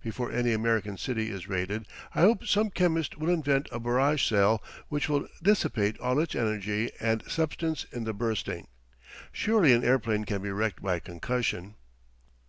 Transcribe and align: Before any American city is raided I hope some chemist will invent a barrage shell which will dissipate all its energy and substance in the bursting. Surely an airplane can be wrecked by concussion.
Before 0.00 0.30
any 0.30 0.52
American 0.52 0.96
city 0.96 1.32
is 1.32 1.48
raided 1.48 1.88
I 2.14 2.20
hope 2.20 2.46
some 2.46 2.70
chemist 2.70 3.18
will 3.18 3.28
invent 3.28 3.66
a 3.72 3.80
barrage 3.80 4.20
shell 4.20 4.62
which 4.88 5.08
will 5.08 5.26
dissipate 5.42 5.98
all 5.98 6.20
its 6.20 6.36
energy 6.36 6.92
and 7.00 7.28
substance 7.28 7.84
in 7.90 8.04
the 8.04 8.14
bursting. 8.14 8.68
Surely 9.32 9.72
an 9.72 9.82
airplane 9.82 10.26
can 10.26 10.42
be 10.42 10.52
wrecked 10.52 10.80
by 10.80 11.00
concussion. 11.00 11.74